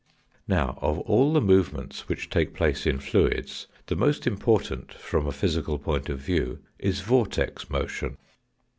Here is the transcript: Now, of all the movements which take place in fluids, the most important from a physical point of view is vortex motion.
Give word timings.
Now, 0.47 0.79
of 0.81 0.97
all 1.01 1.31
the 1.31 1.39
movements 1.41 2.09
which 2.09 2.31
take 2.31 2.55
place 2.55 2.87
in 2.87 2.97
fluids, 2.97 3.67
the 3.85 3.95
most 3.95 4.25
important 4.25 4.91
from 4.95 5.27
a 5.27 5.31
physical 5.31 5.77
point 5.77 6.09
of 6.09 6.17
view 6.17 6.57
is 6.79 7.01
vortex 7.01 7.69
motion. 7.69 8.17